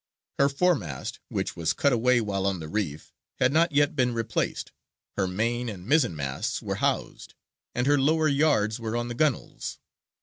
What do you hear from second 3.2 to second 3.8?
had not